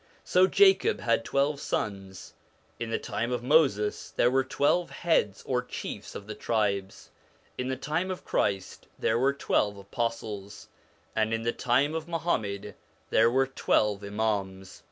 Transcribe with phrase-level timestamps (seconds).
[0.23, 2.33] So Jacob had twelve sons;
[2.79, 7.11] in the time of Moses there were twelve heads or chiefs of the tribes;
[7.55, 10.69] in the time of Christ there were twelve Apostles;
[11.15, 12.73] and in the time of Muhammad
[13.11, 14.79] there were twelve Imams.